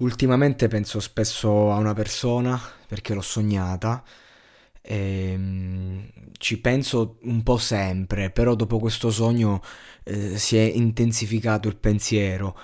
[0.00, 4.02] Ultimamente penso spesso a una persona perché l'ho sognata.
[4.82, 5.98] E, mm,
[6.38, 9.62] ci penso un po' sempre, però dopo questo sogno
[10.04, 12.56] eh, si è intensificato il pensiero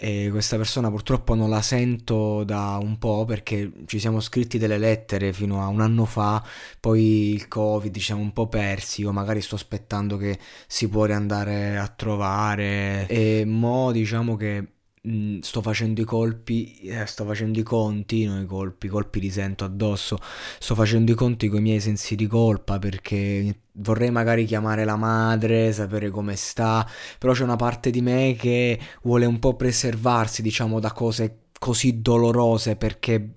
[0.00, 4.78] e questa persona purtroppo non la sento da un po' perché ci siamo scritti delle
[4.78, 6.44] lettere fino a un anno fa,
[6.78, 10.38] poi il Covid ci siamo un po' persi, io magari sto aspettando che
[10.68, 17.06] si può riandare a trovare e mo diciamo che Mm, sto facendo i colpi, eh,
[17.06, 20.18] sto facendo i conti, non i colpi, i colpi li sento addosso,
[20.58, 24.96] sto facendo i conti con i miei sensi di colpa perché vorrei magari chiamare la
[24.96, 30.42] madre, sapere come sta, però c'è una parte di me che vuole un po' preservarsi,
[30.42, 33.30] diciamo, da cose così dolorose perché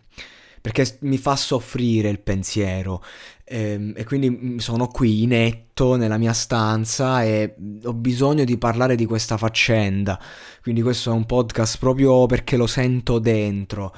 [0.61, 3.03] perché mi fa soffrire il pensiero
[3.52, 9.05] e, e quindi sono qui inetto nella mia stanza e ho bisogno di parlare di
[9.05, 10.17] questa faccenda.
[10.61, 13.94] Quindi questo è un podcast proprio perché lo sento dentro.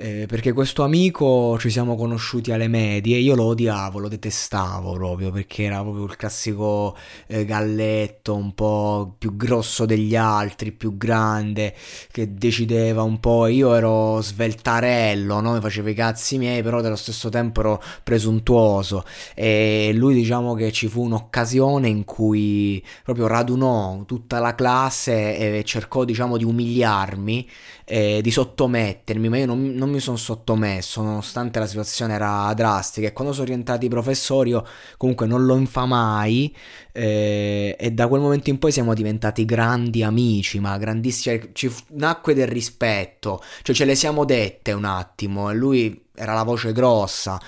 [0.00, 5.32] Eh, perché questo amico ci siamo conosciuti alle medie, io lo odiavo, lo detestavo proprio
[5.32, 6.96] perché era proprio il classico
[7.26, 11.74] eh, galletto un po' più grosso degli altri, più grande,
[12.12, 15.54] che decideva un po', io ero sveltarello, no?
[15.54, 19.02] mi facevo i cazzi miei, però dello stesso tempo ero presuntuoso
[19.34, 25.64] e lui diciamo che ci fu un'occasione in cui proprio radunò tutta la classe e
[25.64, 27.48] cercò diciamo di umiliarmi,
[27.84, 32.52] eh, di sottomettermi, ma io non, non non mi sono sottomesso nonostante la situazione era
[32.54, 34.64] drastica e quando sono rientrati i professori io
[34.98, 36.54] comunque non lo infamai
[36.92, 42.34] eh, e da quel momento in poi siamo diventati grandi amici, ma grandissimi, ci nacque
[42.34, 47.40] del rispetto, cioè ce le siamo dette un attimo e lui era la voce grossa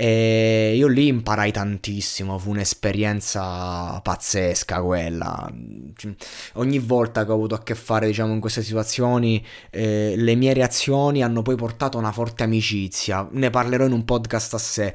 [0.00, 5.52] e io lì imparai tantissimo, fu un'esperienza pazzesca quella.
[6.54, 10.52] Ogni volta che ho avuto a che fare, diciamo, in queste situazioni, eh, le mie
[10.52, 13.26] reazioni hanno poi portato a una forte amicizia.
[13.32, 14.94] Ne parlerò in un podcast a sé.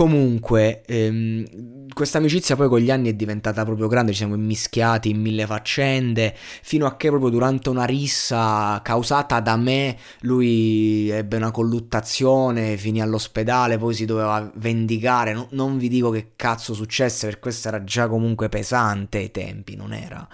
[0.00, 5.10] Comunque, ehm, questa amicizia poi con gli anni è diventata proprio grande, ci siamo immischiati
[5.10, 11.36] in mille faccende, fino a che proprio durante una rissa causata da me lui ebbe
[11.36, 17.26] una colluttazione, finì all'ospedale, poi si doveva vendicare, no, non vi dico che cazzo successe,
[17.26, 20.26] per questo era già comunque pesante ai tempi, non era,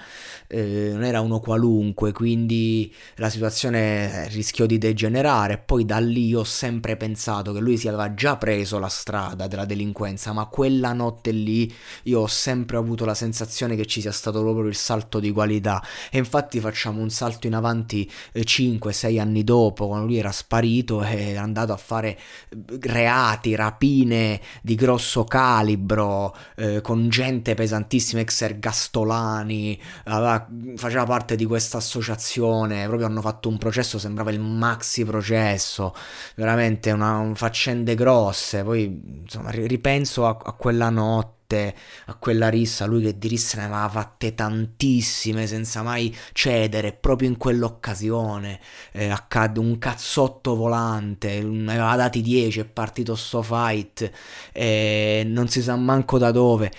[0.47, 6.45] eh, non era uno qualunque, quindi la situazione rischiò di degenerare, poi da lì ho
[6.45, 11.31] sempre pensato che lui si aveva già preso la strada della delinquenza, ma quella notte
[11.31, 11.73] lì
[12.05, 15.83] io ho sempre avuto la sensazione che ci sia stato proprio il salto di qualità.
[16.11, 21.03] E infatti facciamo un salto in avanti 5-6 eh, anni dopo, quando lui era sparito
[21.03, 22.19] e è andato a fare
[22.51, 30.47] eh, reati, rapine di grosso calibro, eh, con gente pesantissima, ex ergastolani, aveva,
[30.77, 35.95] faceva parte di questa associazione, proprio hanno fatto un processo, sembrava il maxi processo,
[36.35, 41.75] veramente una, un faccende grosse, poi insomma ripenso a, a quella notte,
[42.07, 47.29] a quella rissa, lui che di risse ne aveva fatte tantissime senza mai cedere, proprio
[47.29, 48.61] in quell'occasione
[48.93, 54.11] eh, accadde un cazzotto volante, ne aveva dati 10, è partito sto fight,
[54.53, 56.73] e non si sa manco da dove.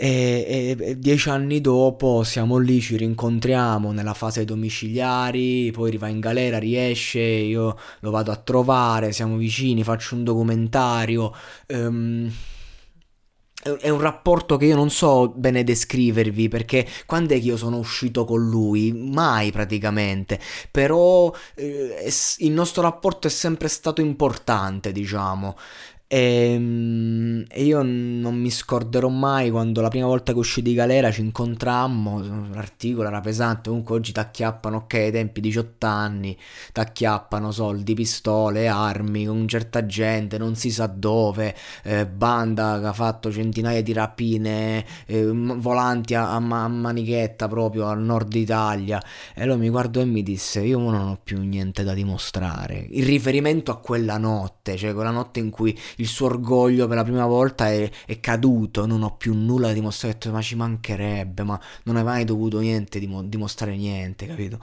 [0.00, 6.20] E, e, dieci anni dopo siamo lì, ci rincontriamo nella fase domiciliari, poi va in
[6.20, 11.34] galera, riesce, io lo vado a trovare, siamo vicini, faccio un documentario.
[11.66, 12.32] Um,
[13.80, 17.78] è un rapporto che io non so bene descrivervi perché quando è che io sono
[17.78, 18.92] uscito con lui?
[18.92, 20.38] Mai praticamente,
[20.70, 22.08] però eh,
[22.38, 25.56] il nostro rapporto è sempre stato importante, diciamo.
[26.10, 30.72] E, ehm, e, io non mi scorderò mai quando la prima volta che uscì di
[30.72, 36.36] galera ci incontrammo, l'articolo era pesante, comunque oggi t'acchiappano, ok, ai tempi 18 anni,
[36.72, 42.92] t'acchiappano soldi, pistole, armi, con certa gente, non si sa dove, eh, banda che ha
[42.94, 49.02] fatto centinaia di rapine, eh, volanti a, a, manichetta proprio al nord Italia.
[49.34, 52.86] E lui mi guardò e mi disse, io non ho più niente da dimostrare.
[52.90, 57.04] Il riferimento a quella notte, cioè quella notte in cui il suo orgoglio per la
[57.04, 61.60] prima volta è, è caduto, non ho più nulla da dimostrare, ma ci mancherebbe, ma
[61.84, 64.58] non hai mai dovuto niente, dimostrare niente, capito?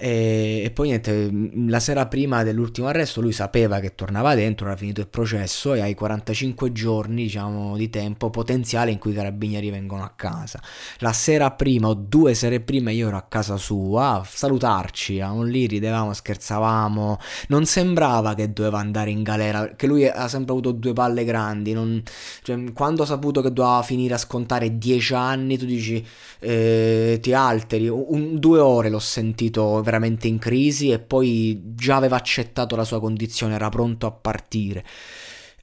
[0.00, 1.28] E, e, poi niente,
[1.66, 5.80] la sera prima dell'ultimo arresto lui sapeva che tornava dentro, era finito il processo e
[5.80, 10.62] hai 45 giorni diciamo, di tempo potenziale in cui i carabinieri vengono a casa.
[10.98, 15.42] La sera prima o due sere prima io ero a casa sua a salutarci, eravamo
[15.42, 17.18] lì, ridevamo, scherzavamo,
[17.48, 21.72] non sembrava che doveva andare in galera, perché lui ha sempre avuto due palle grandi,
[21.72, 22.00] non,
[22.44, 26.06] cioè, quando ha saputo che doveva finire a scontare 10 anni tu dici
[26.38, 32.16] eh, ti alteri, un, due ore l'ho sentito veramente in crisi e poi già aveva
[32.16, 34.84] accettato la sua condizione, era pronto a partire.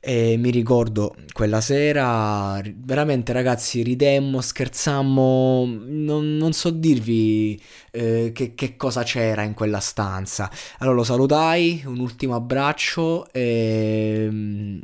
[0.07, 7.59] E mi ricordo quella sera, veramente ragazzi, ridemmo, scherzammo, non, non so dirvi
[7.91, 10.49] eh, che, che, cosa c'era in quella stanza.
[10.79, 14.81] Allora lo salutai, un ultimo abbraccio e mm,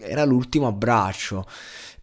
[0.00, 1.44] era l'ultimo abbraccio.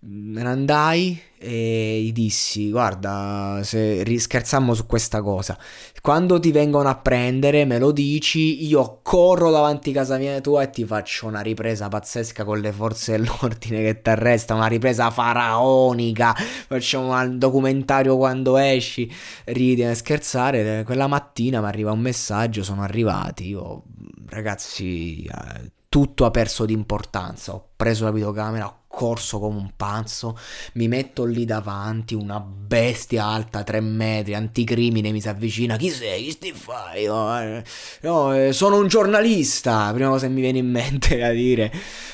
[0.03, 5.55] Me ne andai e gli dissi: Guarda, se scherzammo su questa cosa.
[6.01, 8.65] Quando ti vengono a prendere, me lo dici.
[8.65, 12.71] Io corro davanti a casa mia tua e ti faccio una ripresa pazzesca con le
[12.71, 14.55] forze dell'ordine che ti arresta.
[14.55, 16.33] Una ripresa faraonica.
[16.33, 19.11] Facciamo un documentario quando esci.
[19.45, 20.83] Ridi e scherzare.
[20.83, 23.49] Quella mattina mi arriva un messaggio: Sono arrivati.
[23.49, 23.83] Io,
[24.29, 27.53] ragazzi, eh, tutto ha perso di importanza.
[27.53, 30.37] Ho preso la videocamera, ho corso come un pazzo,
[30.73, 36.23] mi metto lì davanti, una bestia alta tre metri, anticrimine mi si avvicina, chi sei?
[36.23, 37.05] Chi stai fai?
[37.07, 37.63] No, eh,
[38.03, 41.69] no, eh, sono un giornalista, prima cosa che mi viene in mente da dire.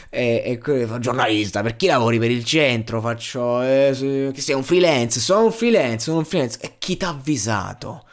[0.09, 2.99] E, e fa giornalista, per chi lavori per il centro?
[2.99, 6.57] Faccio, eh, che sei un freelance, sono un freelance, sono un freelance.
[6.61, 8.05] E chi ti ha avvisato?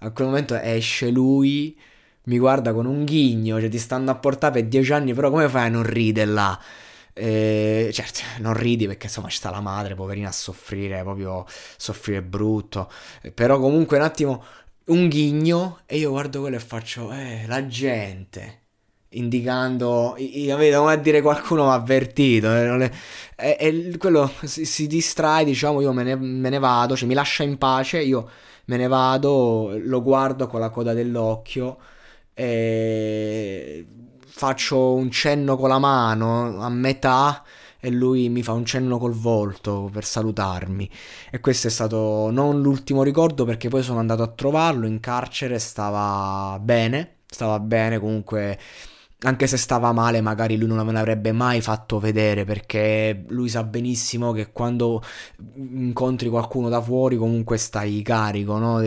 [0.00, 1.74] A quel momento esce lui,
[2.26, 5.48] mi guarda con un ghigno, cioè ti stanno a portare per dieci anni, però come
[5.48, 6.60] fai a non ridere là?
[7.18, 11.46] Eh, certo, non ridi perché insomma ci sta la madre, poverina, a soffrire, proprio
[11.76, 12.90] soffrire brutto.
[13.22, 14.44] Eh, però comunque un attimo,
[14.86, 18.62] un ghigno e io guardo quello e faccio, eh, la gente.
[19.10, 22.48] Indicando, vedo come a dire qualcuno mi ha avvertito.
[22.54, 22.90] Eh,
[23.36, 27.14] e, e, quello si, si, distrae, diciamo, io me ne, me ne vado, cioè mi
[27.14, 28.28] lascia in pace, io
[28.66, 31.78] me ne vado, lo guardo con la coda dell'occhio.
[32.38, 33.86] E
[34.36, 37.42] faccio un cenno con la mano a metà
[37.80, 40.90] e lui mi fa un cenno col volto per salutarmi.
[41.30, 45.58] E questo è stato non l'ultimo ricordo perché poi sono andato a trovarlo in carcere,
[45.58, 48.58] stava bene, stava bene comunque
[49.20, 53.64] anche se stava male, magari lui non me l'avrebbe mai fatto vedere perché lui sa
[53.64, 55.02] benissimo che quando
[55.56, 58.80] incontri qualcuno da fuori comunque stai carico, no?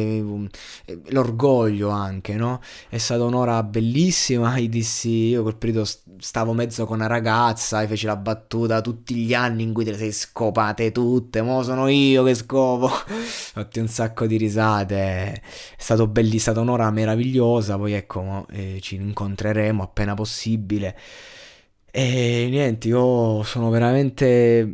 [1.09, 2.61] L'orgoglio anche, no?
[2.89, 5.85] È stata un'ora bellissima, gli dissi, io quel periodo
[6.19, 9.91] stavo mezzo con una ragazza e feci la battuta tutti gli anni in cui te
[9.91, 12.87] le sei scopate tutte, mo sono io che scopo.
[13.07, 15.41] Fatti un sacco di risate, è
[15.77, 20.97] stato bellissimo, stata un'ora meravigliosa, poi ecco, eh, ci incontreremo appena possibile.
[21.91, 24.73] E niente, io sono veramente...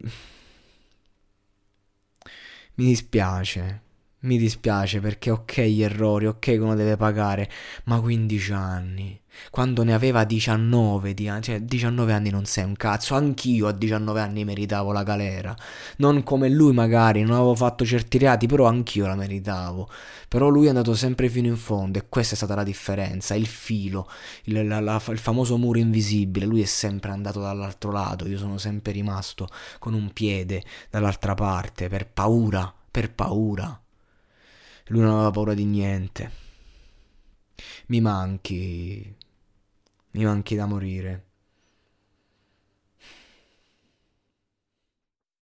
[2.78, 3.85] Mi dispiace,
[4.26, 7.50] mi dispiace perché ok gli errori, ok che uno deve pagare,
[7.86, 9.20] ma 15 anni
[9.52, 14.22] quando ne aveva 19, di, cioè 19 anni non sei un cazzo, anch'io a 19
[14.22, 15.56] anni meritavo la galera,
[15.98, 19.90] non come lui magari, non avevo fatto certi reati, però anch'io la meritavo,
[20.28, 23.48] però lui è andato sempre fino in fondo e questa è stata la differenza, il
[23.48, 24.10] filo,
[24.44, 28.58] il, la, la, il famoso muro invisibile, lui è sempre andato dall'altro lato, io sono
[28.58, 29.48] sempre rimasto
[29.80, 33.80] con un piede dall'altra parte, per paura, per paura.
[34.88, 36.32] Lui non aveva paura di niente.
[37.88, 39.16] Mi manchi
[40.12, 41.25] mi manchi da morire.